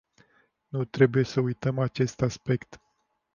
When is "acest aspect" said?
1.79-2.81